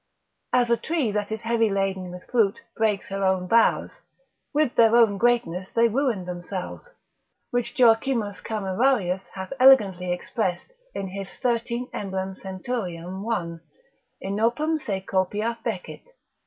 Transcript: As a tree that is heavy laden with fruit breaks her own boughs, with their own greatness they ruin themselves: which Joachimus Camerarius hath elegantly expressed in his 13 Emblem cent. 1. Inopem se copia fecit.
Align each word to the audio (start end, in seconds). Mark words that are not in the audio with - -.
As 0.51 0.71
a 0.71 0.77
tree 0.77 1.11
that 1.11 1.31
is 1.31 1.41
heavy 1.41 1.69
laden 1.69 2.09
with 2.09 2.23
fruit 2.23 2.59
breaks 2.75 3.09
her 3.09 3.23
own 3.23 3.45
boughs, 3.45 4.01
with 4.51 4.73
their 4.73 4.95
own 4.95 5.19
greatness 5.19 5.69
they 5.71 5.87
ruin 5.87 6.25
themselves: 6.25 6.89
which 7.51 7.75
Joachimus 7.77 8.41
Camerarius 8.43 9.27
hath 9.35 9.53
elegantly 9.59 10.11
expressed 10.11 10.71
in 10.95 11.09
his 11.09 11.37
13 11.37 11.89
Emblem 11.93 12.35
cent. 12.41 12.67
1. 12.67 13.61
Inopem 14.23 14.79
se 14.79 15.01
copia 15.01 15.59
fecit. 15.63 16.01